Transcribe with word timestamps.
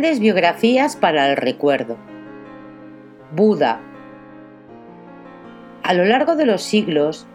Grandes 0.00 0.20
biografías 0.20 0.96
para 0.96 1.28
el 1.28 1.36
recuerdo. 1.36 1.98
Buda. 3.36 3.82
A 5.82 5.92
lo 5.92 6.06
largo 6.06 6.36
de 6.36 6.46
los 6.46 6.62
siglos, 6.62 7.26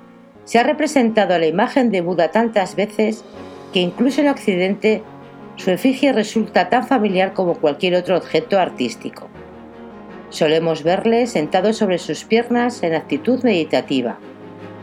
se 0.45 0.57
ha 0.57 0.63
representado 0.63 1.35
a 1.35 1.37
la 1.37 1.45
imagen 1.45 1.91
de 1.91 2.01
Buda 2.01 2.31
tantas 2.31 2.75
veces 2.75 3.23
que 3.71 3.81
incluso 3.81 4.21
en 4.21 4.29
Occidente 4.29 5.03
su 5.57 5.69
efigie 5.69 6.11
resulta 6.11 6.69
tan 6.69 6.87
familiar 6.87 7.33
como 7.33 7.53
cualquier 7.53 7.93
otro 7.93 8.17
objeto 8.17 8.59
artístico. 8.59 9.27
Solemos 10.31 10.81
verle 10.81 11.27
sentado 11.27 11.71
sobre 11.71 11.99
sus 11.99 12.23
piernas 12.23 12.81
en 12.81 12.95
actitud 12.95 13.43
meditativa, 13.43 14.17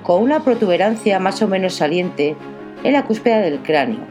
con 0.04 0.22
una 0.22 0.44
protuberancia 0.44 1.18
más 1.18 1.42
o 1.42 1.48
menos 1.48 1.74
saliente 1.74 2.36
en 2.84 2.92
la 2.92 3.06
cúspide 3.06 3.40
del 3.40 3.58
cráneo 3.58 4.06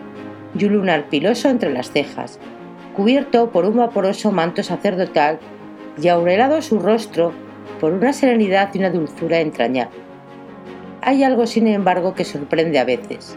y 0.59 0.65
un 0.65 0.73
lunar 0.73 1.07
piloso 1.07 1.47
entre 1.47 1.71
las 1.71 1.89
cejas, 1.89 2.37
cubierto 2.93 3.51
por 3.51 3.65
un 3.65 3.77
vaporoso 3.77 4.31
manto 4.31 4.63
sacerdotal 4.63 5.39
y 6.01 6.07
aurelado 6.07 6.61
su 6.61 6.79
rostro 6.79 7.33
por 7.79 7.93
una 7.93 8.13
serenidad 8.13 8.69
y 8.73 8.79
una 8.79 8.89
dulzura 8.89 9.39
entrañable. 9.39 9.97
Hay 11.01 11.23
algo, 11.23 11.47
sin 11.47 11.67
embargo, 11.67 12.13
que 12.13 12.25
sorprende 12.25 12.79
a 12.79 12.85
veces. 12.85 13.35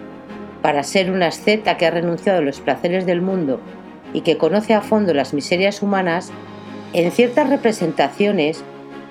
Para 0.61 0.83
ser 0.83 1.11
una 1.11 1.29
asceta 1.29 1.77
que 1.77 1.87
ha 1.87 1.91
renunciado 1.91 2.39
a 2.39 2.43
los 2.43 2.61
placeres 2.61 3.07
del 3.07 3.23
mundo 3.23 3.61
y 4.13 4.21
que 4.21 4.37
conoce 4.37 4.75
a 4.75 4.83
fondo 4.83 5.15
las 5.15 5.35
miserias 5.35 5.83
humanas, 5.83 6.31
en 6.93 7.11
ciertas 7.11 7.49
representaciones 7.49 8.63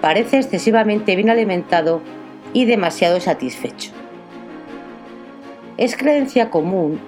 parece 0.01 0.37
excesivamente 0.37 1.15
bien 1.15 1.29
alimentado 1.29 2.01
y 2.53 2.65
demasiado 2.65 3.19
satisfecho. 3.19 3.91
Es 5.77 5.97
creencia 5.97 6.49
común 6.49 6.99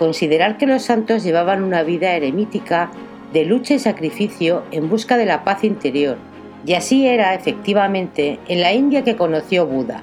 considerar 0.00 0.56
que 0.56 0.66
los 0.66 0.80
santos 0.80 1.22
llevaban 1.22 1.62
una 1.62 1.82
vida 1.82 2.12
eremítica 2.14 2.90
de 3.34 3.44
lucha 3.44 3.74
y 3.74 3.78
sacrificio 3.78 4.62
en 4.70 4.88
busca 4.88 5.18
de 5.18 5.26
la 5.26 5.44
paz 5.44 5.62
interior, 5.62 6.16
y 6.64 6.72
así 6.72 7.06
era 7.06 7.34
efectivamente 7.34 8.38
en 8.48 8.62
la 8.62 8.72
India 8.72 9.04
que 9.04 9.16
conoció 9.16 9.66
Buda, 9.66 10.02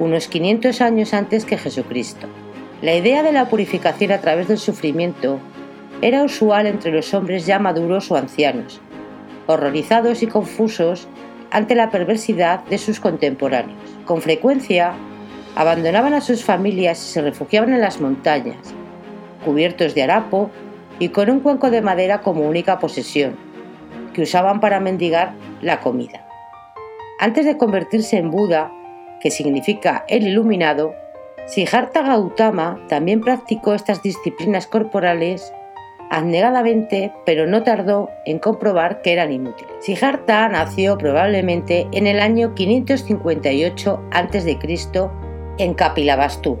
unos 0.00 0.26
500 0.26 0.80
años 0.80 1.14
antes 1.14 1.44
que 1.44 1.58
Jesucristo. 1.58 2.26
La 2.82 2.96
idea 2.96 3.22
de 3.22 3.30
la 3.30 3.48
purificación 3.48 4.10
a 4.10 4.20
través 4.20 4.48
del 4.48 4.58
sufrimiento 4.58 5.38
era 6.02 6.24
usual 6.24 6.66
entre 6.66 6.90
los 6.90 7.14
hombres 7.14 7.46
ya 7.46 7.60
maduros 7.60 8.10
o 8.10 8.16
ancianos, 8.16 8.80
horrorizados 9.46 10.24
y 10.24 10.26
confusos 10.26 11.06
ante 11.52 11.76
la 11.76 11.90
perversidad 11.90 12.64
de 12.64 12.78
sus 12.78 12.98
contemporáneos. 12.98 13.78
Con 14.06 14.22
frecuencia, 14.22 14.94
abandonaban 15.54 16.14
a 16.14 16.20
sus 16.20 16.44
familias 16.44 16.98
y 16.98 17.12
se 17.12 17.22
refugiaban 17.22 17.72
en 17.72 17.80
las 17.80 18.00
montañas, 18.00 18.74
cubiertos 19.46 19.94
de 19.94 20.02
harapo 20.02 20.50
y 20.98 21.10
con 21.10 21.30
un 21.30 21.38
cuenco 21.38 21.70
de 21.70 21.80
madera 21.80 22.20
como 22.20 22.48
única 22.48 22.80
posesión, 22.80 23.36
que 24.12 24.22
usaban 24.22 24.60
para 24.60 24.80
mendigar 24.80 25.34
la 25.62 25.78
comida. 25.80 26.26
Antes 27.20 27.46
de 27.46 27.56
convertirse 27.56 28.16
en 28.16 28.32
Buda, 28.32 28.72
que 29.20 29.30
significa 29.30 30.04
el 30.08 30.26
iluminado, 30.26 30.94
Siddhartha 31.46 32.02
Gautama 32.02 32.80
también 32.88 33.20
practicó 33.20 33.72
estas 33.74 34.02
disciplinas 34.02 34.66
corporales 34.66 35.52
abnegadamente, 36.10 37.12
pero 37.24 37.46
no 37.46 37.62
tardó 37.62 38.10
en 38.24 38.40
comprobar 38.40 39.00
que 39.00 39.12
eran 39.12 39.32
inútiles. 39.32 39.72
Siddhartha 39.78 40.48
nació 40.48 40.98
probablemente 40.98 41.86
en 41.92 42.08
el 42.08 42.18
año 42.18 42.54
558 42.54 44.02
a.C. 44.10 44.58
en 45.58 45.74
Kapilavastu, 45.74 46.58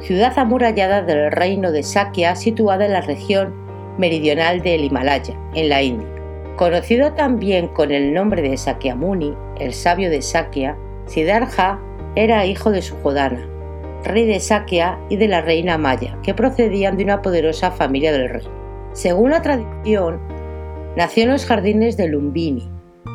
ciudad 0.00 0.38
amurallada 0.38 1.02
del 1.02 1.30
reino 1.32 1.72
de 1.72 1.82
Sakya 1.82 2.36
situada 2.36 2.86
en 2.86 2.92
la 2.92 3.00
región 3.00 3.54
meridional 3.98 4.62
del 4.62 4.84
Himalaya, 4.84 5.34
en 5.54 5.68
la 5.68 5.82
India. 5.82 6.08
Conocido 6.56 7.12
también 7.12 7.68
con 7.68 7.90
el 7.90 8.14
nombre 8.14 8.42
de 8.42 8.56
Sakyamuni, 8.56 9.34
el 9.60 9.72
sabio 9.72 10.10
de 10.10 10.22
Sakya, 10.22 10.76
Siddhartha 11.06 11.80
era 12.14 12.46
hijo 12.46 12.70
de 12.70 12.82
Suhodana, 12.82 13.46
rey 14.04 14.26
de 14.26 14.40
Sakya 14.40 14.98
y 15.08 15.16
de 15.16 15.28
la 15.28 15.40
reina 15.40 15.78
Maya, 15.78 16.16
que 16.22 16.34
procedían 16.34 16.96
de 16.96 17.04
una 17.04 17.22
poderosa 17.22 17.70
familia 17.70 18.12
del 18.12 18.28
rey. 18.28 18.46
Según 18.92 19.30
la 19.30 19.42
tradición, 19.42 20.20
nació 20.96 21.24
en 21.24 21.30
los 21.30 21.46
jardines 21.46 21.96
de 21.96 22.08
Lumbini, 22.08 22.68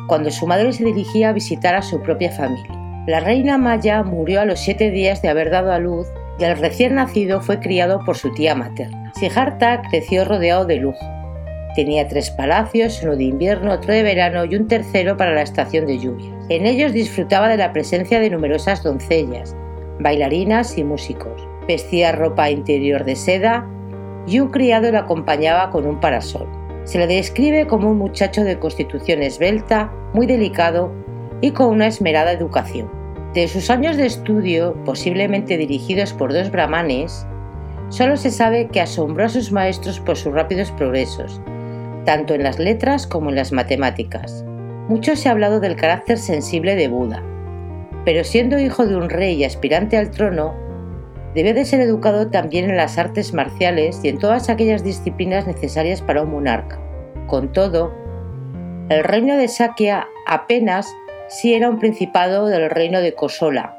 cuando 0.06 0.30
su 0.30 0.46
madre 0.46 0.72
se 0.72 0.84
dirigía 0.84 1.30
a 1.30 1.32
visitar 1.32 1.74
a 1.74 1.82
su 1.82 2.00
propia 2.00 2.30
familia. 2.30 2.80
La 3.06 3.20
reina 3.20 3.58
Maya 3.58 4.02
murió 4.02 4.40
a 4.40 4.44
los 4.46 4.60
siete 4.60 4.90
días 4.90 5.20
de 5.20 5.28
haber 5.28 5.50
dado 5.50 5.72
a 5.72 5.78
luz 5.78 6.08
el 6.38 6.58
recién 6.58 6.96
nacido 6.96 7.40
fue 7.40 7.60
criado 7.60 8.00
por 8.04 8.16
su 8.16 8.32
tía 8.32 8.54
materna. 8.54 9.12
Siddhartha 9.14 9.82
creció 9.88 10.24
rodeado 10.24 10.64
de 10.64 10.76
lujo. 10.76 11.06
Tenía 11.76 12.08
tres 12.08 12.30
palacios, 12.30 13.02
uno 13.02 13.16
de 13.16 13.24
invierno, 13.24 13.72
otro 13.72 13.92
de 13.92 14.02
verano 14.02 14.44
y 14.44 14.56
un 14.56 14.68
tercero 14.68 15.16
para 15.16 15.34
la 15.34 15.42
estación 15.42 15.86
de 15.86 15.98
lluvias. 15.98 16.32
En 16.48 16.66
ellos 16.66 16.92
disfrutaba 16.92 17.48
de 17.48 17.56
la 17.56 17.72
presencia 17.72 18.20
de 18.20 18.30
numerosas 18.30 18.82
doncellas, 18.82 19.56
bailarinas 20.00 20.76
y 20.76 20.84
músicos. 20.84 21.46
Vestía 21.66 22.12
ropa 22.12 22.50
interior 22.50 23.04
de 23.04 23.16
seda 23.16 23.68
y 24.26 24.40
un 24.40 24.50
criado 24.50 24.90
lo 24.90 24.98
acompañaba 24.98 25.70
con 25.70 25.86
un 25.86 26.00
parasol. 26.00 26.48
Se 26.84 26.98
le 26.98 27.06
describe 27.06 27.66
como 27.66 27.90
un 27.90 27.98
muchacho 27.98 28.44
de 28.44 28.58
constitución 28.58 29.22
esbelta, 29.22 29.92
muy 30.12 30.26
delicado 30.26 30.92
y 31.40 31.52
con 31.52 31.68
una 31.68 31.86
esmerada 31.86 32.32
educación. 32.32 33.03
De 33.34 33.48
sus 33.48 33.68
años 33.68 33.96
de 33.96 34.06
estudio, 34.06 34.76
posiblemente 34.84 35.56
dirigidos 35.56 36.12
por 36.12 36.32
dos 36.32 36.52
brahmanes, 36.52 37.26
solo 37.88 38.16
se 38.16 38.30
sabe 38.30 38.68
que 38.68 38.80
asombró 38.80 39.24
a 39.24 39.28
sus 39.28 39.50
maestros 39.50 39.98
por 39.98 40.16
sus 40.16 40.32
rápidos 40.32 40.70
progresos, 40.70 41.40
tanto 42.04 42.34
en 42.34 42.44
las 42.44 42.60
letras 42.60 43.08
como 43.08 43.30
en 43.30 43.34
las 43.34 43.50
matemáticas. 43.50 44.44
Mucho 44.88 45.16
se 45.16 45.28
ha 45.28 45.32
hablado 45.32 45.58
del 45.58 45.74
carácter 45.74 46.18
sensible 46.18 46.76
de 46.76 46.86
Buda, 46.86 47.24
pero 48.04 48.22
siendo 48.22 48.56
hijo 48.56 48.86
de 48.86 48.94
un 48.94 49.10
rey 49.10 49.34
y 49.34 49.42
aspirante 49.42 49.96
al 49.96 50.12
trono, 50.12 50.54
debió 51.34 51.54
de 51.54 51.64
ser 51.64 51.80
educado 51.80 52.28
también 52.30 52.70
en 52.70 52.76
las 52.76 52.98
artes 52.98 53.34
marciales 53.34 53.98
y 54.04 54.10
en 54.10 54.18
todas 54.18 54.48
aquellas 54.48 54.84
disciplinas 54.84 55.48
necesarias 55.48 56.02
para 56.02 56.22
un 56.22 56.30
monarca. 56.30 56.78
Con 57.26 57.52
todo, 57.52 57.92
el 58.90 59.02
reino 59.02 59.36
de 59.36 59.48
Sakya 59.48 60.06
apenas 60.28 60.94
si 61.28 61.54
era 61.54 61.68
un 61.68 61.78
principado 61.78 62.46
del 62.46 62.70
reino 62.70 63.00
de 63.00 63.14
Kosola, 63.14 63.76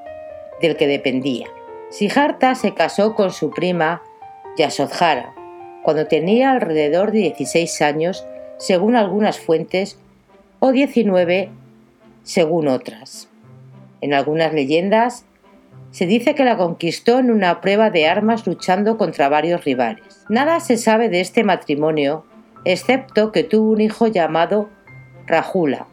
del 0.61 0.75
que 0.77 0.87
dependía. 0.87 1.47
Siddhartha 1.89 2.55
se 2.55 2.73
casó 2.73 3.15
con 3.15 3.31
su 3.31 3.51
prima 3.51 4.01
Yasodhara 4.57 5.33
cuando 5.85 6.07
tenía 6.07 6.51
alrededor 6.51 7.11
de 7.11 7.19
16 7.19 7.81
años, 7.83 8.25
según 8.57 8.95
algunas 8.95 9.39
fuentes, 9.39 9.99
o 10.59 10.71
19 10.71 11.51
según 12.23 12.67
otras. 12.67 13.29
En 14.01 14.15
algunas 14.15 14.51
leyendas 14.51 15.25
se 15.91 16.07
dice 16.07 16.33
que 16.33 16.43
la 16.43 16.57
conquistó 16.57 17.19
en 17.19 17.29
una 17.29 17.61
prueba 17.61 17.91
de 17.91 18.07
armas 18.07 18.47
luchando 18.47 18.97
contra 18.97 19.29
varios 19.29 19.63
rivales. 19.63 20.25
Nada 20.27 20.59
se 20.59 20.77
sabe 20.77 21.07
de 21.07 21.21
este 21.21 21.43
matrimonio, 21.43 22.25
excepto 22.65 23.31
que 23.31 23.43
tuvo 23.43 23.71
un 23.71 23.81
hijo 23.81 24.07
llamado 24.07 24.69
Rajula, 25.27 25.85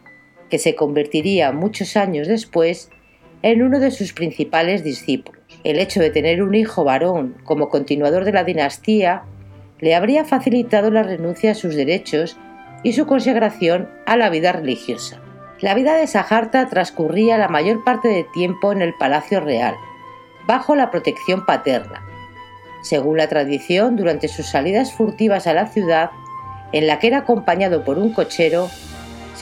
que 0.53 0.59
se 0.59 0.75
convertiría 0.75 1.51
muchos 1.51 1.97
años 1.97 2.29
después 2.29 2.91
en 3.41 3.63
uno 3.63 3.81
de 3.81 3.91
sus 3.91 4.13
principales 4.13 4.85
discípulos. 4.85 5.41
El 5.65 5.79
hecho 5.79 5.99
de 5.99 6.11
tener 6.11 6.43
un 6.43 6.55
hijo 6.55 6.85
varón 6.85 7.39
como 7.45 7.71
continuador 7.71 8.27
de 8.27 8.33
la 8.33 8.45
dinastía 8.45 9.23
le 9.81 9.95
habría 9.95 10.27
facilitado 10.27 10.91
la 10.91 11.05
renuncia 11.05 11.53
a 11.53 11.55
sus 11.55 11.75
derechos 11.75 12.37
y 12.83 12.93
su 12.93 13.07
consagración 13.07 13.89
a 14.05 14.19
la 14.19 14.29
vida 14.29 14.53
religiosa. 14.53 15.23
La 15.63 15.73
vida 15.73 15.95
de 15.95 16.07
Sajarta 16.07 16.69
transcurría 16.69 17.39
la 17.39 17.49
mayor 17.49 17.83
parte 17.83 18.09
del 18.09 18.31
tiempo 18.33 18.73
en 18.73 18.83
el 18.83 18.93
Palacio 18.93 19.41
Real, 19.41 19.75
bajo 20.47 20.77
la 20.77 20.91
protección 20.91 21.47
paterna. 21.47 22.05
Según 22.83 23.17
la 23.17 23.27
tradición, 23.27 23.97
durante 23.97 24.29
sus 24.29 24.45
salidas 24.45 24.93
furtivas 24.93 25.47
a 25.47 25.55
la 25.55 25.69
ciudad, 25.69 26.11
en 26.73 26.87
la 26.87 26.99
que 26.99 27.07
era 27.07 27.21
acompañado 27.21 27.85
por 27.85 27.97
un 27.97 28.13
cochero, 28.13 28.69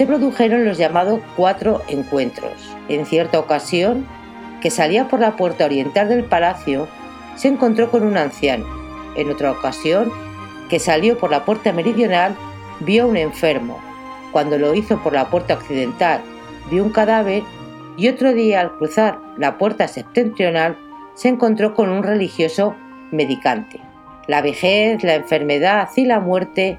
se 0.00 0.06
produjeron 0.06 0.64
los 0.64 0.78
llamados 0.78 1.20
cuatro 1.36 1.82
encuentros. 1.86 2.54
En 2.88 3.04
cierta 3.04 3.38
ocasión, 3.38 4.06
que 4.62 4.70
salía 4.70 5.08
por 5.08 5.20
la 5.20 5.36
puerta 5.36 5.66
oriental 5.66 6.08
del 6.08 6.24
palacio, 6.24 6.88
se 7.36 7.48
encontró 7.48 7.90
con 7.90 8.04
un 8.04 8.16
anciano. 8.16 8.64
En 9.14 9.28
otra 9.28 9.50
ocasión, 9.52 10.10
que 10.70 10.78
salió 10.78 11.18
por 11.18 11.30
la 11.30 11.44
puerta 11.44 11.74
meridional, 11.74 12.34
vio 12.80 13.08
un 13.08 13.18
enfermo. 13.18 13.78
Cuando 14.32 14.56
lo 14.56 14.72
hizo 14.72 15.02
por 15.02 15.12
la 15.12 15.28
puerta 15.28 15.52
occidental, 15.52 16.22
vio 16.70 16.82
un 16.82 16.92
cadáver 16.92 17.42
y 17.98 18.08
otro 18.08 18.32
día 18.32 18.62
al 18.62 18.72
cruzar 18.78 19.18
la 19.36 19.58
puerta 19.58 19.86
septentrional 19.86 20.78
se 21.12 21.28
encontró 21.28 21.74
con 21.74 21.90
un 21.90 22.04
religioso 22.04 22.74
medicante. 23.10 23.82
La 24.28 24.40
vejez, 24.40 25.04
la 25.04 25.16
enfermedad 25.16 25.90
y 25.94 26.06
la 26.06 26.20
muerte 26.20 26.78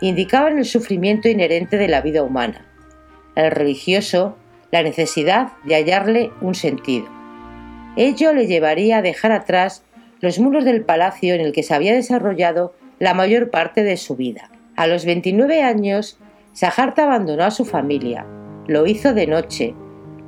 indicaban 0.00 0.58
el 0.58 0.64
sufrimiento 0.64 1.28
inherente 1.28 1.76
de 1.76 1.88
la 1.88 2.00
vida 2.00 2.22
humana, 2.22 2.66
el 3.34 3.50
religioso 3.50 4.36
la 4.70 4.82
necesidad 4.82 5.52
de 5.64 5.74
hallarle 5.74 6.30
un 6.40 6.54
sentido. 6.54 7.06
Ello 7.96 8.32
le 8.32 8.46
llevaría 8.46 8.98
a 8.98 9.02
dejar 9.02 9.32
atrás 9.32 9.84
los 10.20 10.38
muros 10.38 10.64
del 10.64 10.84
palacio 10.84 11.34
en 11.34 11.40
el 11.40 11.52
que 11.52 11.62
se 11.62 11.74
había 11.74 11.92
desarrollado 11.92 12.74
la 12.98 13.14
mayor 13.14 13.50
parte 13.50 13.82
de 13.82 13.96
su 13.96 14.16
vida. 14.16 14.50
A 14.76 14.86
los 14.86 15.04
29 15.04 15.62
años, 15.62 16.18
Sajarta 16.52 17.04
abandonó 17.04 17.44
a 17.44 17.50
su 17.50 17.64
familia. 17.64 18.26
Lo 18.66 18.86
hizo 18.86 19.14
de 19.14 19.26
noche, 19.26 19.74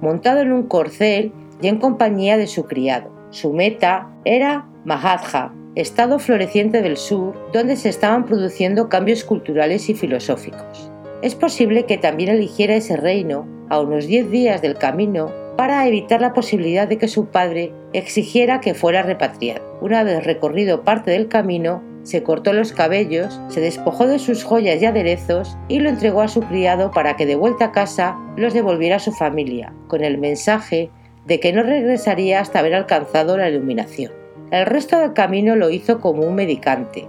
montado 0.00 0.40
en 0.40 0.52
un 0.52 0.66
corcel 0.66 1.32
y 1.60 1.69
en 1.69 1.78
compañía 1.78 2.36
de 2.36 2.46
su 2.46 2.64
criado. 2.64 3.12
Su 3.30 3.52
meta 3.52 4.10
era 4.24 4.66
Mahatma, 4.84 5.54
estado 5.74 6.19
floreciente 6.19 6.82
del 6.82 6.96
sur 6.96 7.34
donde 7.52 7.76
se 7.76 7.88
estaban 7.88 8.26
produciendo 8.26 8.88
cambios 8.88 9.24
culturales 9.24 9.88
y 9.88 9.94
filosóficos. 9.94 10.90
Es 11.22 11.34
posible 11.34 11.86
que 11.86 11.98
también 11.98 12.30
eligiera 12.30 12.74
ese 12.74 12.96
reino 12.96 13.46
a 13.70 13.80
unos 13.80 14.06
10 14.06 14.30
días 14.30 14.60
del 14.60 14.76
camino 14.76 15.32
para 15.56 15.86
evitar 15.86 16.20
la 16.20 16.34
posibilidad 16.34 16.88
de 16.88 16.98
que 16.98 17.08
su 17.08 17.26
padre 17.26 17.72
exigiera 17.92 18.60
que 18.60 18.74
fuera 18.74 19.02
repatriado. 19.02 19.78
Una 19.80 20.02
vez 20.02 20.24
recorrido 20.24 20.82
parte 20.82 21.10
del 21.10 21.28
camino, 21.28 21.82
se 22.02 22.22
cortó 22.22 22.52
los 22.52 22.72
cabellos, 22.72 23.40
se 23.48 23.60
despojó 23.60 24.06
de 24.06 24.19
sus 24.19 24.44
joyas 24.44 24.82
y 24.82 24.86
aderezos 24.86 25.56
y 25.69 25.78
lo 25.78 25.88
entregó 25.88 26.20
a 26.20 26.28
su 26.28 26.40
criado 26.40 26.90
para 26.90 27.16
que 27.16 27.26
de 27.26 27.36
vuelta 27.36 27.66
a 27.66 27.72
casa 27.72 28.19
los 28.36 28.54
devolviera 28.54 28.96
a 28.96 29.00
su 29.00 29.12
familia, 29.12 29.72
con 29.86 30.02
el 30.02 30.19
mensaje 30.19 30.90
de 31.26 31.38
que 31.38 31.52
no 31.52 31.62
regresaría 31.62 32.40
hasta 32.40 32.58
haber 32.58 32.74
alcanzado 32.74 33.38
la 33.38 33.48
iluminación. 33.48 34.21
El 34.52 34.66
resto 34.66 34.99
del 34.99 35.14
camino 35.14 35.56
lo 35.56 35.70
hizo 35.70 35.99
como 35.99 36.25
un 36.25 36.34
medicante, 36.34 37.08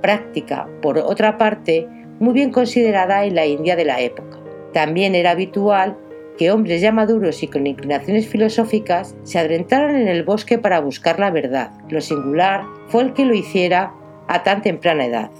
práctica, 0.00 0.66
por 0.80 0.96
otra 0.96 1.36
parte, 1.36 1.86
muy 2.20 2.32
bien 2.32 2.50
considerada 2.50 3.22
en 3.26 3.34
la 3.34 3.44
India 3.44 3.76
de 3.76 3.84
la 3.84 4.00
época. 4.00 4.38
También 4.72 5.14
era 5.14 5.32
habitual 5.32 5.98
que 6.38 6.50
hombres 6.50 6.80
ya 6.80 6.90
maduros 6.90 7.42
y 7.42 7.48
con 7.48 7.66
inclinaciones 7.66 8.26
filosóficas 8.26 9.14
se 9.24 9.38
adentraran 9.38 9.94
en 9.94 10.08
el 10.08 10.24
bosque 10.24 10.56
para 10.56 10.80
buscar 10.80 11.20
la 11.20 11.30
verdad. 11.30 11.70
Lo 11.90 12.00
singular 12.00 12.64
fue 12.88 13.02
el 13.02 13.12
que 13.12 13.26
lo 13.26 13.34
hiciera 13.34 13.92
a 14.26 14.42
tan 14.42 14.62
temprana 14.62 15.04
edad. 15.04 15.30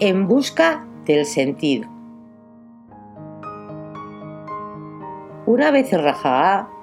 En 0.00 0.26
busca 0.26 0.88
del 1.06 1.24
sentido. 1.24 1.88
Una 5.46 5.70
vez 5.70 5.92
Rajaá, 5.92 6.73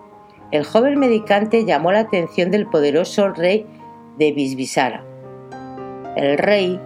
el 0.51 0.63
joven 0.63 0.99
medicante 0.99 1.65
llamó 1.65 1.91
la 1.91 1.99
atención 1.99 2.51
del 2.51 2.67
poderoso 2.67 3.29
rey 3.29 3.65
de 4.17 4.31
Bisbisara. 4.31 5.03
El 6.15 6.37
rey, 6.37 6.79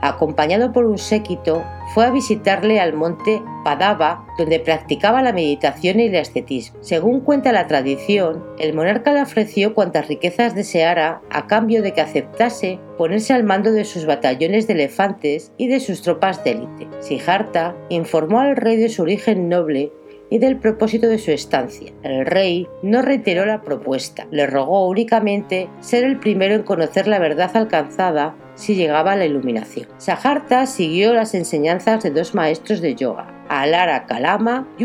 acompañado 0.00 0.72
por 0.72 0.86
un 0.86 0.98
séquito, 0.98 1.64
fue 1.94 2.04
a 2.04 2.10
visitarle 2.10 2.80
al 2.80 2.92
monte 2.92 3.42
Padava, 3.64 4.26
donde 4.38 4.60
practicaba 4.60 5.22
la 5.22 5.32
meditación 5.32 5.98
y 5.98 6.04
el 6.04 6.16
ascetismo. 6.16 6.78
Según 6.80 7.20
cuenta 7.20 7.50
la 7.50 7.66
tradición, 7.66 8.44
el 8.58 8.74
monarca 8.74 9.12
le 9.12 9.22
ofreció 9.22 9.74
cuantas 9.74 10.06
riquezas 10.06 10.54
deseara 10.54 11.20
a 11.30 11.46
cambio 11.46 11.82
de 11.82 11.92
que 11.92 12.00
aceptase 12.00 12.78
ponerse 12.96 13.32
al 13.32 13.44
mando 13.44 13.72
de 13.72 13.84
sus 13.84 14.06
batallones 14.06 14.66
de 14.66 14.74
elefantes 14.74 15.52
y 15.56 15.68
de 15.68 15.80
sus 15.80 16.02
tropas 16.02 16.44
de 16.44 16.52
élite. 16.52 16.88
Siddhartha 17.00 17.74
informó 17.88 18.40
al 18.40 18.56
rey 18.56 18.76
de 18.76 18.90
su 18.90 19.02
origen 19.02 19.48
noble 19.48 19.92
y 20.30 20.38
del 20.38 20.56
propósito 20.56 21.08
de 21.08 21.18
su 21.18 21.30
estancia. 21.30 21.92
El 22.02 22.26
rey 22.26 22.66
no 22.82 23.02
reiteró 23.02 23.46
la 23.46 23.62
propuesta, 23.62 24.26
le 24.30 24.46
rogó 24.46 24.88
únicamente 24.88 25.68
ser 25.80 26.04
el 26.04 26.18
primero 26.18 26.54
en 26.54 26.62
conocer 26.62 27.06
la 27.06 27.18
verdad 27.18 27.50
alcanzada 27.56 28.34
si 28.54 28.74
llegaba 28.74 29.12
a 29.12 29.16
la 29.16 29.26
iluminación. 29.26 29.88
Sajarta 29.98 30.66
siguió 30.66 31.14
las 31.14 31.34
enseñanzas 31.34 32.02
de 32.02 32.10
dos 32.10 32.34
maestros 32.34 32.80
de 32.80 32.94
yoga, 32.94 33.44
Alara 33.48 34.06
Kalama 34.06 34.66
y 34.78 34.84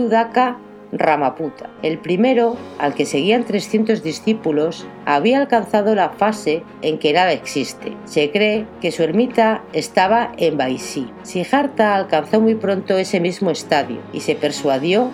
Ramaputa. 0.93 1.69
El 1.81 1.97
primero, 1.97 2.55
al 2.77 2.93
que 2.93 3.05
seguían 3.05 3.45
300 3.45 4.03
discípulos, 4.03 4.85
había 5.05 5.39
alcanzado 5.39 5.95
la 5.95 6.09
fase 6.09 6.63
en 6.81 6.99
que 6.99 7.13
nada 7.13 7.33
existe. 7.33 7.97
Se 8.05 8.31
cree 8.31 8.67
que 8.79 8.91
su 8.91 9.03
ermita 9.03 9.63
estaba 9.73 10.31
en 10.37 10.57
Baisi. 10.57 11.09
Siddhartha 11.23 11.95
alcanzó 11.95 12.39
muy 12.39 12.55
pronto 12.55 12.97
ese 12.97 13.19
mismo 13.19 13.49
estadio 13.49 13.97
y 14.13 14.19
se 14.19 14.35
persuadió 14.35 15.09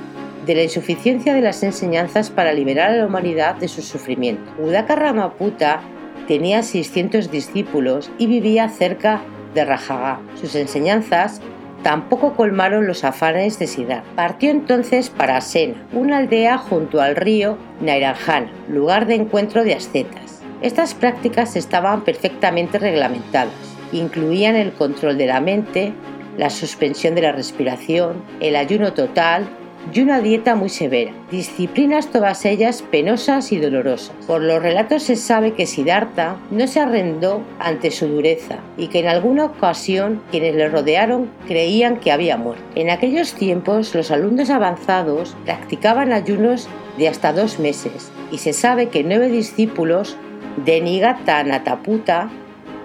de 0.49 0.55
la 0.55 0.63
insuficiencia 0.63 1.35
de 1.35 1.41
las 1.41 1.61
enseñanzas 1.61 2.31
para 2.31 2.53
liberar 2.53 2.89
a 2.89 2.95
la 2.95 3.05
humanidad 3.05 3.57
de 3.57 3.67
su 3.67 3.83
sufrimiento. 3.83 4.51
Udaka 4.57 4.95
Ramaputa 4.95 5.81
tenía 6.27 6.63
600 6.63 7.29
discípulos 7.29 8.09
y 8.17 8.25
vivía 8.25 8.67
cerca 8.67 9.21
de 9.53 9.63
Rajaga. 9.63 10.19
Sus 10.41 10.55
enseñanzas 10.55 11.39
tampoco 11.83 12.33
colmaron 12.33 12.87
los 12.87 13.03
afanes 13.03 13.59
de 13.59 13.67
Siddhartha. 13.67 14.09
Partió 14.15 14.49
entonces 14.49 15.11
para 15.11 15.39
Sena, 15.41 15.85
una 15.93 16.17
aldea 16.17 16.57
junto 16.57 16.99
al 16.99 17.15
río 17.15 17.59
Nairanjana, 17.79 18.51
lugar 18.69 19.05
de 19.05 19.13
encuentro 19.13 19.63
de 19.63 19.75
ascetas. 19.75 20.41
Estas 20.63 20.95
prácticas 20.95 21.55
estaban 21.57 22.03
perfectamente 22.03 22.79
reglamentadas. 22.79 23.53
Incluían 23.91 24.55
el 24.55 24.71
control 24.71 25.19
de 25.19 25.27
la 25.27 25.41
mente, 25.41 25.93
la 26.39 26.49
suspensión 26.49 27.13
de 27.13 27.21
la 27.21 27.33
respiración, 27.33 28.23
el 28.39 28.55
ayuno 28.55 28.93
total, 28.93 29.47
y 29.93 30.01
una 30.01 30.19
dieta 30.19 30.55
muy 30.55 30.69
severa, 30.69 31.11
disciplinas 31.31 32.07
todas 32.07 32.45
ellas 32.45 32.83
penosas 32.91 33.51
y 33.51 33.59
dolorosas. 33.59 34.15
Por 34.27 34.41
los 34.41 34.61
relatos 34.61 35.03
se 35.03 35.15
sabe 35.15 35.53
que 35.53 35.65
Siddhartha 35.65 36.37
no 36.51 36.67
se 36.67 36.79
arrendó 36.79 37.41
ante 37.59 37.91
su 37.91 38.07
dureza 38.07 38.57
y 38.77 38.87
que 38.87 38.99
en 38.99 39.07
alguna 39.07 39.45
ocasión 39.45 40.21
quienes 40.31 40.55
le 40.55 40.69
rodearon 40.69 41.29
creían 41.47 41.97
que 41.97 42.11
había 42.11 42.37
muerto. 42.37 42.63
En 42.75 42.89
aquellos 42.89 43.33
tiempos 43.33 43.95
los 43.95 44.11
alumnos 44.11 44.49
avanzados 44.49 45.35
practicaban 45.45 46.13
ayunos 46.13 46.67
de 46.97 47.07
hasta 47.07 47.33
dos 47.33 47.59
meses 47.59 48.11
y 48.31 48.37
se 48.39 48.53
sabe 48.53 48.89
que 48.89 49.03
nueve 49.03 49.29
discípulos 49.29 50.17
de 50.65 50.81
Nigata 50.81 51.43
Nataputa, 51.43 52.29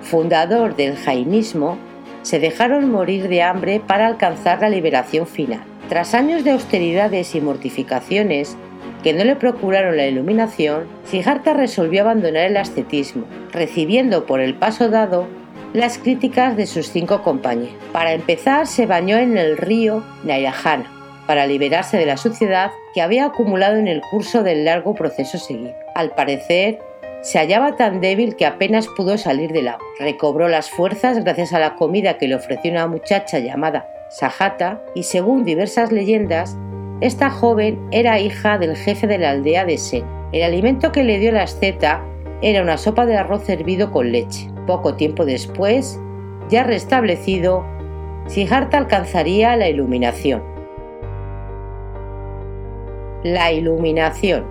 fundador 0.01 0.77
del 0.77 0.97
jainismo, 0.97 1.79
se 2.23 2.39
dejaron 2.39 2.91
morir 2.91 3.29
de 3.29 3.43
hambre 3.43 3.83
para 3.87 4.07
alcanzar 4.07 4.61
la 4.61 4.71
liberación 4.71 5.27
final. 5.27 5.74
Tras 5.89 6.15
años 6.15 6.45
de 6.45 6.53
austeridades 6.53 7.35
y 7.35 7.41
mortificaciones 7.43 8.57
que 9.03 9.13
no 9.13 9.23
le 9.23 9.37
procuraron 9.37 9.99
la 9.99 10.07
iluminación, 10.07 10.87
Siddhartha 11.05 11.53
resolvió 11.53 12.03
abandonar 12.03 12.47
el 12.47 12.57
ascetismo, 12.57 13.27
recibiendo 13.53 14.25
por 14.25 14.41
el 14.41 14.55
paso 14.55 14.89
dado 14.89 15.27
las 15.75 15.99
críticas 15.99 16.57
de 16.57 16.67
sus 16.67 16.89
cinco 16.89 17.23
compañeros. 17.23 17.77
Para 17.93 18.13
empezar, 18.13 18.67
se 18.67 18.87
bañó 18.87 19.19
en 19.19 19.37
el 19.37 19.59
río 19.59 20.03
Nairajana 20.25 20.91
para 21.27 21.47
liberarse 21.47 21.99
de 21.99 22.07
la 22.07 22.17
suciedad 22.17 22.71
que 22.95 23.03
había 23.03 23.27
acumulado 23.27 23.77
en 23.77 23.89
el 23.89 24.01
curso 24.11 24.43
del 24.43 24.65
largo 24.65 24.95
proceso 24.95 25.37
seguido. 25.37 25.75
Al 25.95 26.13
parecer, 26.13 26.79
se 27.23 27.39
hallaba 27.39 27.77
tan 27.77 28.01
débil 28.01 28.37
que 28.37 28.47
apenas 28.47 28.89
pudo 28.97 29.19
salir 29.19 29.53
del 29.53 29.69
agua. 29.69 29.85
Recobró 29.99 30.49
las 30.49 30.71
fuerzas 30.71 31.23
gracias 31.25 31.53
a 31.53 31.59
la 31.59 31.77
comida 31.77 32.17
que 32.19 32.29
le 32.29 32.37
ofreció 32.37 32.71
una 32.71 32.87
muchacha 32.87 33.39
llamada 33.39 33.94
Sajata, 34.15 34.81
y 34.95 35.03
según 35.03 35.45
diversas 35.45 35.91
leyendas, 35.91 36.57
esta 37.01 37.31
joven 37.31 37.81
era 37.91 38.21
hija 38.21 38.59
del 38.59 38.77
jefe 38.77 39.09
de 39.09 39.19
la 39.19 39.31
aldea 39.31 39.65
de 39.65 39.77
Sen. 39.77 40.05
El 40.31 40.45
alimento 40.45 40.93
que 40.93 41.03
le 41.03 41.19
dio 41.19 41.33
la 41.33 41.43
asceta 41.43 42.01
era 42.41 42.63
una 42.63 42.79
sopa 42.79 43.07
de 43.07 43.17
arroz 43.17 43.49
hervido 43.49 43.91
con 43.91 44.13
leche. 44.13 44.49
Poco 44.69 44.95
tiempo 44.95 45.25
después, 45.25 46.01
ya 46.49 46.63
restablecido, 46.63 47.67
Siddhartha 48.29 48.79
alcanzaría 48.79 49.57
la 49.57 49.69
iluminación. 49.69 50.45
La 53.25 53.51
iluminación. 53.51 54.45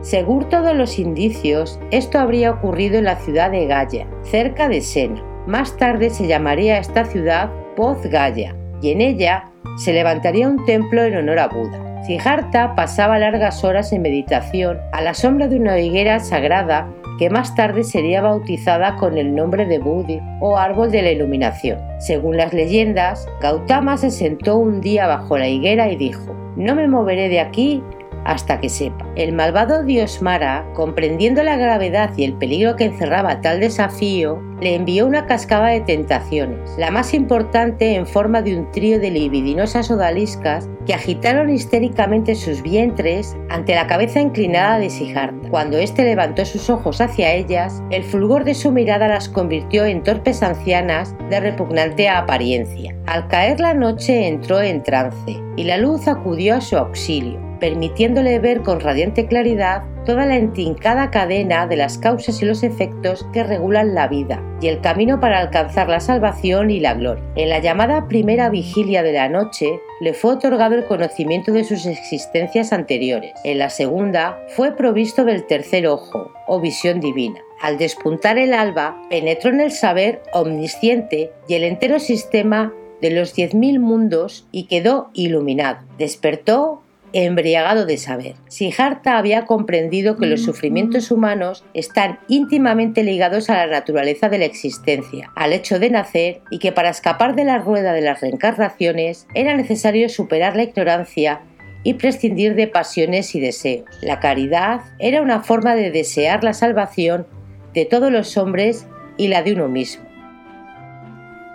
Según 0.00 0.48
todos 0.48 0.74
los 0.74 0.98
indicios, 0.98 1.78
esto 1.90 2.18
habría 2.18 2.52
ocurrido 2.52 2.96
en 2.96 3.04
la 3.04 3.16
ciudad 3.16 3.50
de 3.50 3.66
Gaya, 3.66 4.06
cerca 4.22 4.70
de 4.70 4.80
Sena. 4.80 5.22
Más 5.46 5.76
tarde 5.76 6.08
se 6.08 6.26
llamaría 6.26 6.78
esta 6.78 7.04
ciudad 7.04 7.50
Poz 7.76 8.02
Gaya, 8.06 8.54
y 8.82 8.92
en 8.92 9.00
ella 9.00 9.44
se 9.76 9.92
levantaría 9.92 10.48
un 10.48 10.64
templo 10.64 11.02
en 11.02 11.16
honor 11.16 11.38
a 11.38 11.48
Buda. 11.48 12.02
Siddhartha 12.04 12.74
pasaba 12.74 13.18
largas 13.18 13.62
horas 13.62 13.92
en 13.92 14.02
meditación 14.02 14.78
a 14.92 15.02
la 15.02 15.14
sombra 15.14 15.48
de 15.48 15.56
una 15.56 15.78
higuera 15.78 16.18
sagrada 16.20 16.88
que 17.18 17.28
más 17.28 17.54
tarde 17.54 17.84
sería 17.84 18.22
bautizada 18.22 18.96
con 18.96 19.18
el 19.18 19.34
nombre 19.34 19.66
de 19.66 19.78
Budi 19.78 20.20
o 20.40 20.56
árbol 20.56 20.90
de 20.90 21.02
la 21.02 21.10
iluminación. 21.10 21.78
Según 21.98 22.38
las 22.38 22.54
leyendas, 22.54 23.28
Gautama 23.42 23.98
se 23.98 24.10
sentó 24.10 24.56
un 24.56 24.80
día 24.80 25.06
bajo 25.06 25.36
la 25.36 25.46
higuera 25.46 25.90
y 25.90 25.96
dijo, 25.96 26.34
no 26.56 26.74
me 26.74 26.88
moveré 26.88 27.28
de 27.28 27.40
aquí 27.40 27.82
hasta 28.24 28.60
que 28.60 28.68
sepa. 28.68 29.06
El 29.16 29.32
malvado 29.32 29.82
dios 29.82 30.22
Mara, 30.22 30.66
comprendiendo 30.74 31.42
la 31.42 31.56
gravedad 31.56 32.10
y 32.16 32.24
el 32.24 32.34
peligro 32.34 32.76
que 32.76 32.84
encerraba 32.84 33.40
tal 33.40 33.60
desafío, 33.60 34.42
le 34.60 34.74
envió 34.74 35.06
una 35.06 35.26
cascada 35.26 35.68
de 35.68 35.80
tentaciones, 35.80 36.70
la 36.76 36.90
más 36.90 37.14
importante 37.14 37.94
en 37.94 38.06
forma 38.06 38.42
de 38.42 38.58
un 38.58 38.70
trío 38.72 39.00
de 39.00 39.10
libidinosas 39.10 39.90
odaliscas 39.90 40.68
que 40.86 40.94
agitaron 40.94 41.50
histéricamente 41.50 42.34
sus 42.34 42.62
vientres 42.62 43.36
ante 43.48 43.74
la 43.74 43.86
cabeza 43.86 44.20
inclinada 44.20 44.78
de 44.78 44.90
Siddhartha. 44.90 45.48
Cuando 45.50 45.78
éste 45.78 46.04
levantó 46.04 46.44
sus 46.44 46.68
ojos 46.68 47.00
hacia 47.00 47.32
ellas, 47.32 47.82
el 47.90 48.04
fulgor 48.04 48.44
de 48.44 48.54
su 48.54 48.70
mirada 48.70 49.08
las 49.08 49.28
convirtió 49.28 49.84
en 49.84 50.02
torpes 50.02 50.42
ancianas 50.42 51.14
de 51.30 51.40
repugnante 51.40 52.08
apariencia. 52.08 52.94
Al 53.06 53.28
caer 53.28 53.60
la 53.60 53.74
noche 53.74 54.28
entró 54.28 54.60
en 54.60 54.82
trance 54.82 55.40
y 55.56 55.64
la 55.64 55.78
luz 55.78 56.06
acudió 56.06 56.56
a 56.56 56.60
su 56.60 56.76
auxilio 56.76 57.49
permitiéndole 57.60 58.38
ver 58.38 58.62
con 58.62 58.80
radiante 58.80 59.26
claridad 59.26 59.84
toda 60.04 60.26
la 60.26 60.38
intrincada 60.38 61.10
cadena 61.10 61.66
de 61.66 61.76
las 61.76 61.98
causas 61.98 62.42
y 62.42 62.46
los 62.46 62.62
efectos 62.62 63.26
que 63.32 63.44
regulan 63.44 63.94
la 63.94 64.08
vida 64.08 64.42
y 64.60 64.68
el 64.68 64.80
camino 64.80 65.20
para 65.20 65.38
alcanzar 65.38 65.88
la 65.88 66.00
salvación 66.00 66.70
y 66.70 66.80
la 66.80 66.94
gloria. 66.94 67.22
En 67.36 67.50
la 67.50 67.60
llamada 67.60 68.08
primera 68.08 68.48
vigilia 68.48 69.02
de 69.02 69.12
la 69.12 69.28
noche 69.28 69.80
le 70.00 70.14
fue 70.14 70.32
otorgado 70.34 70.74
el 70.74 70.86
conocimiento 70.86 71.52
de 71.52 71.64
sus 71.64 71.86
existencias 71.86 72.72
anteriores. 72.72 73.32
En 73.44 73.58
la 73.58 73.70
segunda 73.70 74.40
fue 74.48 74.74
provisto 74.74 75.24
del 75.24 75.46
tercer 75.46 75.86
ojo 75.86 76.32
o 76.46 76.60
visión 76.60 77.00
divina. 77.00 77.40
Al 77.60 77.76
despuntar 77.76 78.38
el 78.38 78.54
alba, 78.54 79.00
penetró 79.10 79.50
en 79.50 79.60
el 79.60 79.70
saber 79.70 80.22
omnisciente 80.32 81.30
y 81.46 81.54
el 81.54 81.64
entero 81.64 82.00
sistema 82.00 82.72
de 83.02 83.10
los 83.10 83.34
diez 83.34 83.54
mil 83.54 83.80
mundos 83.80 84.46
y 84.50 84.64
quedó 84.64 85.10
iluminado. 85.14 85.84
Despertó 85.98 86.82
embriagado 87.12 87.86
de 87.86 87.96
saber. 87.96 88.34
Siddhartha 88.48 89.18
había 89.18 89.44
comprendido 89.46 90.16
que 90.16 90.26
los 90.26 90.42
sufrimientos 90.42 91.10
humanos 91.10 91.64
están 91.74 92.18
íntimamente 92.28 93.02
ligados 93.02 93.50
a 93.50 93.54
la 93.54 93.66
naturaleza 93.66 94.28
de 94.28 94.38
la 94.38 94.44
existencia, 94.44 95.30
al 95.34 95.52
hecho 95.52 95.78
de 95.78 95.90
nacer 95.90 96.40
y 96.50 96.58
que 96.58 96.72
para 96.72 96.90
escapar 96.90 97.34
de 97.34 97.44
la 97.44 97.58
rueda 97.58 97.92
de 97.92 98.02
las 98.02 98.20
reencarnaciones 98.20 99.26
era 99.34 99.56
necesario 99.56 100.08
superar 100.08 100.56
la 100.56 100.64
ignorancia 100.64 101.40
y 101.82 101.94
prescindir 101.94 102.54
de 102.54 102.66
pasiones 102.66 103.34
y 103.34 103.40
deseos. 103.40 103.84
La 104.02 104.20
caridad 104.20 104.80
era 104.98 105.22
una 105.22 105.40
forma 105.40 105.74
de 105.74 105.90
desear 105.90 106.44
la 106.44 106.52
salvación 106.52 107.26
de 107.74 107.84
todos 107.84 108.12
los 108.12 108.36
hombres 108.36 108.86
y 109.16 109.28
la 109.28 109.42
de 109.42 109.52
uno 109.54 109.68
mismo. 109.68 110.09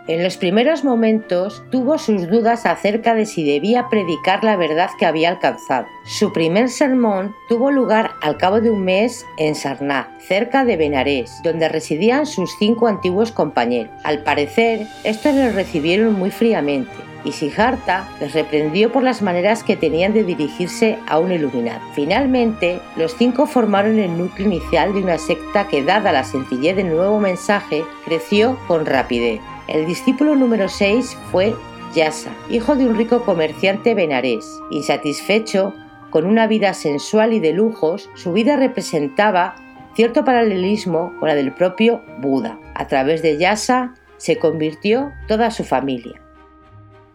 En 0.07 0.24
los 0.24 0.38
primeros 0.38 0.83
momentos 0.83 1.63
tuvo 1.71 1.97
sus 1.97 2.29
dudas 2.29 2.67
acerca 2.67 3.15
de 3.15 3.25
si 3.25 3.43
debía 3.43 3.89
predicar 3.89 4.43
la 4.43 4.55
verdad 4.55 4.91
que 5.00 5.07
había 5.07 5.29
alcanzado. 5.29 5.88
Su 6.03 6.31
primer 6.31 6.69
sermón 6.69 7.33
tuvo 7.50 7.71
lugar 7.71 8.12
al 8.21 8.38
cabo 8.38 8.62
de 8.62 8.69
un 8.69 8.83
mes 8.83 9.25
en 9.38 9.55
Sarnath, 9.55 10.07
cerca 10.21 10.63
de 10.63 10.77
Benarés, 10.77 11.31
donde 11.43 11.69
residían 11.69 12.27
sus 12.27 12.55
cinco 12.59 12.85
antiguos 12.85 13.31
compañeros. 13.31 13.91
Al 14.03 14.21
parecer, 14.21 14.85
estos 15.03 15.33
le 15.33 15.51
recibieron 15.51 16.13
muy 16.13 16.29
fríamente 16.29 16.91
y 17.24 17.31
Siddhartha 17.31 18.07
les 18.19 18.33
reprendió 18.33 18.91
por 18.91 19.01
las 19.01 19.24
maneras 19.24 19.63
que 19.63 19.75
tenían 19.75 20.13
de 20.13 20.24
dirigirse 20.24 21.00
a 21.07 21.17
un 21.17 21.31
iluminado. 21.31 21.81
Finalmente, 21.95 22.79
los 22.95 23.15
cinco 23.15 23.47
formaron 23.47 23.97
el 23.97 24.15
núcleo 24.15 24.45
inicial 24.47 24.93
de 24.93 25.01
una 25.01 25.17
secta 25.17 25.67
que, 25.67 25.83
dada 25.83 26.12
la 26.12 26.24
sencillez 26.24 26.75
del 26.75 26.89
nuevo 26.89 27.19
mensaje, 27.19 27.83
creció 28.05 28.59
con 28.67 28.85
rapidez. 28.85 29.41
El 29.67 29.88
discípulo 29.88 30.36
número 30.36 30.69
6 30.69 31.17
fue 31.31 31.55
Yasa, 31.95 32.31
hijo 32.51 32.75
de 32.75 32.86
un 32.86 32.95
rico 32.95 33.24
comerciante 33.24 33.95
benarés. 33.95 34.60
Insatisfecho 34.69 35.74
con 36.12 36.27
una 36.27 36.45
vida 36.45 36.75
sensual 36.75 37.34
y 37.34 37.39
de 37.39 37.51
lujos, 37.51 38.10
su 38.13 38.31
vida 38.31 38.57
representaba 38.57 39.55
cierto 39.95 40.24
paralelismo 40.24 41.13
con 41.19 41.29
la 41.29 41.36
del 41.36 41.51
propio 41.51 42.03
Buda. 42.19 42.60
A 42.75 42.88
través 42.88 43.24
de 43.24 43.38
Yasa 43.38 43.95
se 44.17 44.38
convirtió 44.38 45.12
toda 45.27 45.50
su 45.50 45.63
familia. 45.63 46.22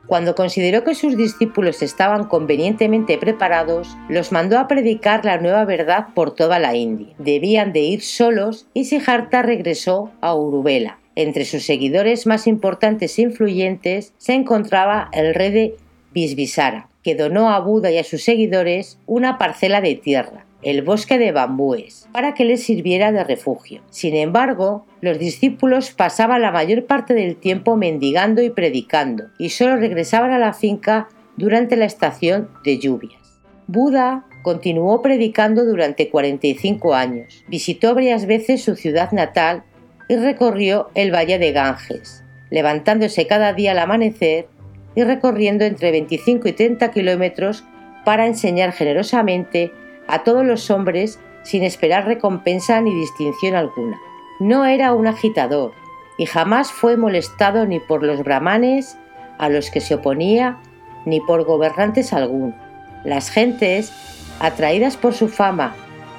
Cuando 0.08 0.34
consideró 0.34 0.82
que 0.82 0.96
sus 0.96 1.16
discípulos 1.16 1.82
estaban 1.82 2.24
convenientemente 2.24 3.16
preparados, 3.16 3.96
los 4.08 4.32
mandó 4.32 4.58
a 4.58 4.66
predicar 4.66 5.24
la 5.24 5.38
nueva 5.38 5.64
verdad 5.64 6.08
por 6.16 6.34
toda 6.34 6.58
la 6.58 6.74
India. 6.74 7.14
Debían 7.18 7.72
de 7.72 7.80
ir 7.80 8.02
solos 8.02 8.66
y 8.74 8.86
Siddhartha 8.86 9.42
regresó 9.42 10.10
a 10.20 10.34
Uruvela. 10.34 10.98
Entre 11.20 11.44
sus 11.44 11.64
seguidores 11.64 12.26
más 12.26 12.46
importantes 12.46 13.18
e 13.18 13.22
influyentes 13.22 14.14
se 14.16 14.32
encontraba 14.32 15.10
el 15.12 15.34
rey 15.34 15.52
de 15.52 15.74
Bisbisara, 16.14 16.88
que 17.02 17.14
donó 17.14 17.50
a 17.50 17.60
Buda 17.60 17.90
y 17.90 17.98
a 17.98 18.04
sus 18.04 18.24
seguidores 18.24 18.98
una 19.04 19.36
parcela 19.36 19.82
de 19.82 19.96
tierra, 19.96 20.46
el 20.62 20.80
bosque 20.80 21.18
de 21.18 21.30
bambúes, 21.30 22.08
para 22.10 22.32
que 22.32 22.46
les 22.46 22.62
sirviera 22.62 23.12
de 23.12 23.22
refugio. 23.22 23.82
Sin 23.90 24.16
embargo, 24.16 24.86
los 25.02 25.18
discípulos 25.18 25.90
pasaban 25.90 26.40
la 26.40 26.52
mayor 26.52 26.86
parte 26.86 27.12
del 27.12 27.36
tiempo 27.36 27.76
mendigando 27.76 28.40
y 28.40 28.48
predicando, 28.48 29.24
y 29.38 29.50
solo 29.50 29.76
regresaban 29.76 30.30
a 30.30 30.38
la 30.38 30.54
finca 30.54 31.08
durante 31.36 31.76
la 31.76 31.84
estación 31.84 32.48
de 32.64 32.78
lluvias. 32.78 33.42
Buda 33.66 34.24
continuó 34.42 35.02
predicando 35.02 35.66
durante 35.66 36.08
45 36.08 36.94
años. 36.94 37.44
Visitó 37.46 37.94
varias 37.94 38.24
veces 38.24 38.62
su 38.62 38.74
ciudad 38.74 39.12
natal 39.12 39.64
y 40.10 40.16
recorrió 40.16 40.90
el 40.96 41.14
valle 41.14 41.38
de 41.38 41.52
Ganges, 41.52 42.24
levantándose 42.50 43.28
cada 43.28 43.52
día 43.52 43.70
al 43.70 43.78
amanecer 43.78 44.48
y 44.96 45.04
recorriendo 45.04 45.64
entre 45.64 45.92
25 45.92 46.48
y 46.48 46.52
30 46.52 46.90
kilómetros 46.90 47.62
para 48.04 48.26
enseñar 48.26 48.72
generosamente 48.72 49.72
a 50.08 50.24
todos 50.24 50.44
los 50.44 50.68
hombres 50.68 51.20
sin 51.44 51.62
esperar 51.62 52.06
recompensa 52.06 52.80
ni 52.80 52.92
distinción 52.92 53.54
alguna. 53.54 54.00
No 54.40 54.64
era 54.64 54.94
un 54.94 55.06
agitador 55.06 55.74
y 56.18 56.26
jamás 56.26 56.72
fue 56.72 56.96
molestado 56.96 57.64
ni 57.64 57.78
por 57.78 58.02
los 58.02 58.24
brahmanes 58.24 58.98
a 59.38 59.48
los 59.48 59.70
que 59.70 59.80
se 59.80 59.94
oponía 59.94 60.58
ni 61.06 61.20
por 61.20 61.44
gobernantes 61.44 62.12
alguno. 62.12 62.52
Las 63.04 63.30
gentes, 63.30 63.92
atraídas 64.40 64.96
por 64.96 65.14
su 65.14 65.28
fama 65.28 65.76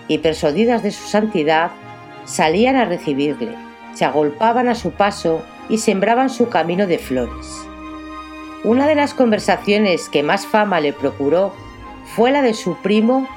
y 0.07 0.19
persuadidas 0.19 0.81
de 0.81 0.91
su 0.91 1.09
santidad, 1.09 1.71
salían 2.23 2.77
a 2.77 2.85
recibirle 2.85 3.53
se 3.93 4.05
agolpaban 4.05 4.67
a 4.67 4.75
su 4.75 4.91
paso 4.91 5.41
y 5.69 5.77
sembraban 5.77 6.29
su 6.29 6.49
camino 6.49 6.87
de 6.87 6.97
flores. 6.97 7.65
Una 8.63 8.87
de 8.87 8.95
las 8.95 9.13
conversaciones 9.13 10.09
que 10.09 10.23
más 10.23 10.45
fama 10.45 10.79
le 10.79 10.93
procuró 10.93 11.53
fue 12.15 12.31
la 12.31 12.41
de 12.41 12.53
su 12.53 12.75
primo 12.77 13.27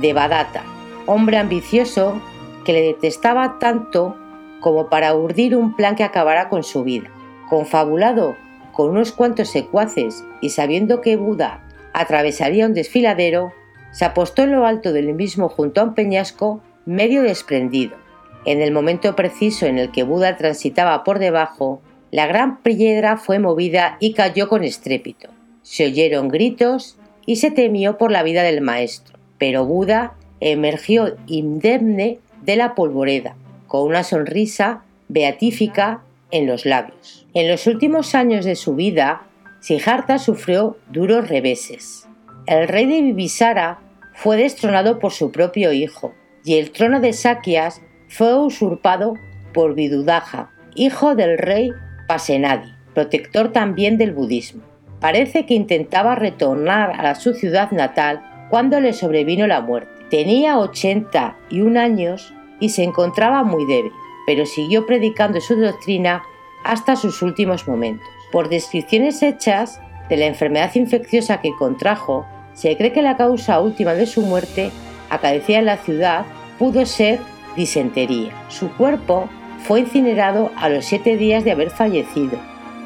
Devadatta, 0.00 0.62
hombre 1.06 1.36
ambicioso 1.36 2.20
que 2.64 2.72
le 2.72 2.82
detestaba 2.82 3.58
tanto 3.58 4.16
como 4.60 4.88
para 4.88 5.14
urdir 5.14 5.56
un 5.56 5.76
plan 5.76 5.96
que 5.96 6.04
acabara 6.04 6.48
con 6.48 6.62
su 6.62 6.82
vida. 6.82 7.10
Confabulado 7.48 8.36
con 8.72 8.90
unos 8.90 9.12
cuantos 9.12 9.50
secuaces 9.50 10.24
y 10.40 10.50
sabiendo 10.50 11.00
que 11.00 11.16
Buda 11.16 11.60
atravesaría 11.92 12.66
un 12.66 12.74
desfiladero, 12.74 13.52
se 13.90 14.06
apostó 14.06 14.42
en 14.42 14.52
lo 14.52 14.64
alto 14.64 14.92
del 14.92 15.12
mismo 15.14 15.48
junto 15.50 15.80
a 15.80 15.84
un 15.84 15.94
peñasco 15.94 16.62
medio 16.86 17.22
desprendido. 17.22 17.96
En 18.44 18.60
el 18.60 18.72
momento 18.72 19.14
preciso 19.14 19.66
en 19.66 19.78
el 19.78 19.90
que 19.92 20.02
Buda 20.02 20.36
transitaba 20.36 21.04
por 21.04 21.18
debajo, 21.18 21.80
la 22.10 22.26
gran 22.26 22.60
piedra 22.62 23.16
fue 23.16 23.38
movida 23.38 23.96
y 24.00 24.14
cayó 24.14 24.48
con 24.48 24.64
estrépito. 24.64 25.30
Se 25.62 25.86
oyeron 25.86 26.28
gritos 26.28 26.98
y 27.24 27.36
se 27.36 27.50
temió 27.50 27.98
por 27.98 28.10
la 28.10 28.22
vida 28.22 28.42
del 28.42 28.60
maestro, 28.60 29.18
pero 29.38 29.64
Buda 29.64 30.14
emergió 30.40 31.16
indemne 31.26 32.18
de 32.42 32.56
la 32.56 32.74
polvoreda, 32.74 33.36
con 33.68 33.86
una 33.86 34.02
sonrisa 34.02 34.82
beatífica 35.08 36.02
en 36.32 36.46
los 36.46 36.66
labios. 36.66 37.26
En 37.34 37.48
los 37.48 37.66
últimos 37.66 38.14
años 38.16 38.44
de 38.44 38.56
su 38.56 38.74
vida, 38.74 39.22
Siddhartha 39.60 40.18
sufrió 40.18 40.76
duros 40.90 41.28
reveses. 41.28 42.08
El 42.46 42.66
rey 42.66 42.86
de 42.86 43.00
Bibisara 43.02 43.78
fue 44.14 44.36
destronado 44.36 44.98
por 44.98 45.12
su 45.12 45.30
propio 45.30 45.72
hijo, 45.72 46.12
y 46.44 46.58
el 46.58 46.72
trono 46.72 47.00
de 47.00 47.12
Sakyas 47.12 47.80
fue 48.12 48.34
usurpado 48.34 49.14
por 49.54 49.74
Vidudaja, 49.74 50.50
hijo 50.74 51.14
del 51.14 51.38
rey 51.38 51.72
Pasenadi, 52.06 52.70
protector 52.94 53.52
también 53.52 53.96
del 53.96 54.12
budismo. 54.12 54.62
Parece 55.00 55.46
que 55.46 55.54
intentaba 55.54 56.14
retornar 56.14 57.06
a 57.06 57.14
su 57.14 57.32
ciudad 57.32 57.70
natal 57.70 58.22
cuando 58.50 58.80
le 58.80 58.92
sobrevino 58.92 59.46
la 59.46 59.62
muerte. 59.62 59.90
Tenía 60.10 60.58
81 60.58 61.80
años 61.80 62.34
y 62.60 62.68
se 62.68 62.84
encontraba 62.84 63.44
muy 63.44 63.64
débil, 63.64 63.92
pero 64.26 64.44
siguió 64.44 64.84
predicando 64.84 65.40
su 65.40 65.56
doctrina 65.56 66.22
hasta 66.64 66.96
sus 66.96 67.22
últimos 67.22 67.66
momentos. 67.66 68.06
Por 68.30 68.50
descripciones 68.50 69.22
hechas 69.22 69.80
de 70.10 70.18
la 70.18 70.26
enfermedad 70.26 70.70
infecciosa 70.74 71.40
que 71.40 71.56
contrajo, 71.58 72.26
se 72.52 72.76
cree 72.76 72.92
que 72.92 73.00
la 73.00 73.16
causa 73.16 73.58
última 73.58 73.94
de 73.94 74.04
su 74.04 74.20
muerte, 74.20 74.70
acaecida 75.08 75.60
en 75.60 75.66
la 75.66 75.78
ciudad, 75.78 76.26
pudo 76.58 76.84
ser 76.84 77.18
disentería. 77.56 78.32
Su 78.48 78.70
cuerpo 78.72 79.28
fue 79.64 79.80
incinerado 79.80 80.50
a 80.56 80.68
los 80.68 80.84
siete 80.84 81.16
días 81.16 81.44
de 81.44 81.52
haber 81.52 81.70
fallecido 81.70 82.38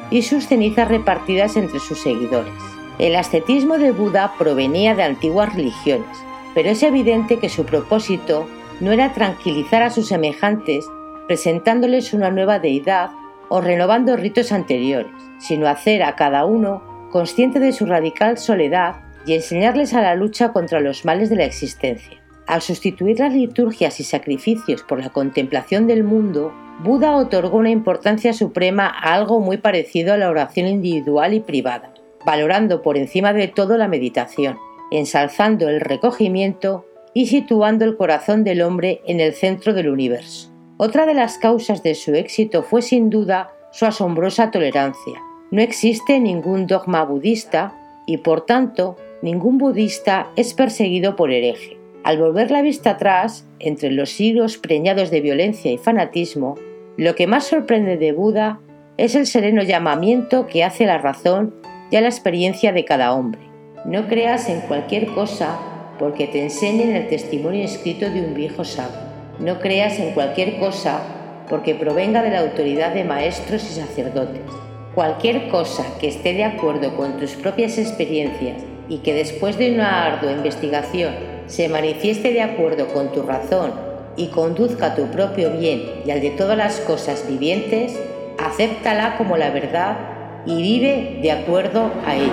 y 0.09 0.21
sus 0.21 0.47
cenizas 0.47 0.87
repartidas 0.87 1.57
entre 1.57 1.79
sus 1.79 2.01
seguidores. 2.01 2.53
El 2.99 3.15
ascetismo 3.15 3.77
de 3.77 3.91
Buda 3.91 4.33
provenía 4.37 4.95
de 4.95 5.03
antiguas 5.03 5.53
religiones, 5.53 6.17
pero 6.55 6.69
es 6.69 6.81
evidente 6.83 7.39
que 7.39 7.49
su 7.49 7.65
propósito 7.65 8.47
no 8.79 8.91
era 8.91 9.13
tranquilizar 9.13 9.83
a 9.83 9.89
sus 9.89 10.07
semejantes 10.07 10.85
presentándoles 11.27 12.13
una 12.13 12.31
nueva 12.31 12.59
deidad 12.59 13.11
o 13.49 13.61
renovando 13.61 14.15
ritos 14.15 14.51
anteriores, 14.51 15.11
sino 15.39 15.67
hacer 15.67 16.03
a 16.03 16.15
cada 16.15 16.45
uno 16.45 17.09
consciente 17.11 17.59
de 17.59 17.73
su 17.73 17.85
radical 17.85 18.37
soledad 18.37 19.01
y 19.25 19.33
enseñarles 19.33 19.93
a 19.93 20.01
la 20.01 20.15
lucha 20.15 20.51
contra 20.53 20.79
los 20.79 21.05
males 21.05 21.29
de 21.29 21.35
la 21.35 21.45
existencia. 21.45 22.17
Al 22.47 22.61
sustituir 22.61 23.19
las 23.19 23.33
liturgias 23.33 23.99
y 23.99 24.05
sacrificios 24.05 24.81
por 24.81 24.99
la 24.99 25.09
contemplación 25.09 25.85
del 25.85 26.05
mundo, 26.05 26.53
Buda 26.81 27.15
otorgó 27.17 27.57
una 27.57 27.71
importancia 27.71 28.31
suprema 28.31 28.87
a 28.87 29.13
algo 29.15 29.41
muy 29.41 29.57
parecido 29.57 30.13
a 30.13 30.17
la 30.17 30.29
oración 30.29 30.67
individual 30.67 31.33
y 31.33 31.41
privada, 31.41 31.93
valorando 32.25 32.81
por 32.81 32.97
encima 32.97 33.33
de 33.33 33.47
todo 33.47 33.77
la 33.77 33.87
meditación. 33.87 34.57
ensalzando 34.89 35.67
el 35.67 35.81
recogimiento 35.81 36.85
y 37.13 37.27
situando 37.27 37.83
el 37.83 37.97
corazón 37.97 38.45
del 38.45 38.61
hombre 38.61 39.01
en 39.05 39.19
el 39.19 39.33
centro 39.33 39.73
del 39.73 39.89
universo. 39.89 40.49
Otra 40.77 41.05
de 41.05 41.13
las 41.13 41.37
causas 41.37 41.83
de 41.83 41.93
su 41.93 42.15
éxito 42.15 42.63
fue 42.63 42.81
sin 42.81 43.09
duda 43.09 43.51
su 43.73 43.85
asombrosa 43.85 44.49
tolerancia. 44.49 45.21
No 45.51 45.61
existe 45.61 46.21
ningún 46.21 46.67
dogma 46.67 47.03
budista 47.03 47.73
y 48.05 48.17
por 48.17 48.45
tanto 48.45 48.95
ningún 49.21 49.57
budista 49.57 50.29
es 50.37 50.53
perseguido 50.53 51.17
por 51.17 51.31
hereje. 51.31 51.76
Al 52.07 52.19
volver 52.19 52.51
la 52.51 52.61
vista 52.61 52.91
atrás, 52.91 53.45
entre 53.59 53.91
los 53.91 54.11
siglos 54.11 54.57
preñados 54.57 55.11
de 55.11 55.19
violencia 55.19 55.73
y 55.73 55.77
fanatismo, 55.77 56.55
lo 56.95 57.15
que 57.15 57.27
más 57.27 57.45
sorprende 57.45 57.97
de 57.97 58.13
Buda 58.13 58.61
es 58.95 59.13
el 59.13 59.27
sereno 59.27 59.61
llamamiento 59.61 60.47
que 60.47 60.63
hace 60.63 60.85
la 60.85 60.99
razón 60.99 61.55
y 61.91 61.97
a 61.97 62.01
la 62.01 62.07
experiencia 62.07 62.71
de 62.71 62.85
cada 62.85 63.13
hombre. 63.13 63.41
No 63.83 64.07
creas 64.07 64.47
en 64.47 64.61
cualquier 64.61 65.07
cosa 65.07 65.59
porque 65.99 66.27
te 66.27 66.41
enseñen 66.41 66.95
el 66.95 67.09
testimonio 67.09 67.65
escrito 67.65 68.09
de 68.09 68.21
un 68.21 68.35
viejo 68.35 68.63
sabio. 68.63 69.01
No 69.39 69.59
creas 69.59 69.99
en 69.99 70.13
cualquier 70.13 70.59
cosa 70.59 71.01
porque 71.49 71.75
provenga 71.75 72.23
de 72.23 72.29
la 72.29 72.39
autoridad 72.39 72.93
de 72.93 73.03
maestros 73.03 73.69
y 73.69 73.81
sacerdotes. 73.81 74.43
Cualquier 74.95 75.49
cosa 75.49 75.83
que 75.99 76.07
esté 76.07 76.31
de 76.31 76.45
acuerdo 76.45 76.95
con 76.95 77.17
tus 77.17 77.31
propias 77.31 77.77
experiencias 77.77 78.63
y 78.87 78.99
que 78.99 79.13
después 79.13 79.57
de 79.57 79.73
una 79.73 80.05
ardua 80.05 80.31
investigación 80.31 81.26
se 81.47 81.69
manifieste 81.69 82.31
de 82.33 82.41
acuerdo 82.41 82.87
con 82.87 83.11
tu 83.11 83.23
razón 83.23 83.71
y 84.15 84.27
conduzca 84.27 84.87
a 84.87 84.95
tu 84.95 85.07
propio 85.07 85.51
bien 85.51 86.01
y 86.05 86.11
al 86.11 86.21
de 86.21 86.31
todas 86.31 86.57
las 86.57 86.79
cosas 86.81 87.25
vivientes, 87.27 87.97
acéptala 88.37 89.17
como 89.17 89.37
la 89.37 89.49
verdad 89.49 89.97
y 90.45 90.61
vive 90.61 91.19
de 91.21 91.31
acuerdo 91.31 91.91
a 92.05 92.15
ello. 92.15 92.31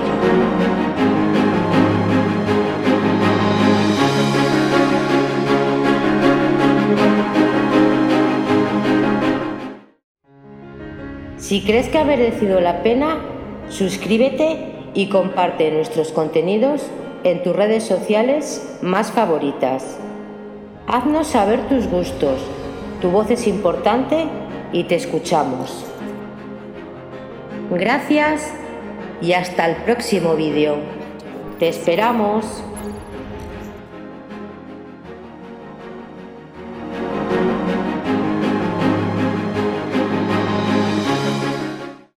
Si 11.36 11.60
crees 11.60 11.88
que 11.88 11.98
ha 11.98 12.04
merecido 12.04 12.60
la 12.60 12.82
pena, 12.82 13.18
suscríbete 13.68 14.90
y 14.94 15.08
comparte 15.08 15.70
nuestros 15.70 16.10
contenidos 16.10 16.90
en 17.24 17.42
tus 17.42 17.56
redes 17.56 17.82
sociales 17.84 18.78
más 18.82 19.10
favoritas. 19.10 19.98
Haznos 20.86 21.28
saber 21.28 21.66
tus 21.68 21.88
gustos, 21.88 22.38
tu 23.00 23.10
voz 23.10 23.30
es 23.30 23.46
importante 23.46 24.26
y 24.72 24.84
te 24.84 24.94
escuchamos. 24.94 25.84
Gracias 27.70 28.52
y 29.22 29.32
hasta 29.32 29.66
el 29.66 29.76
próximo 29.76 30.34
vídeo. 30.34 30.76
Te 31.58 31.68
esperamos. 31.68 32.62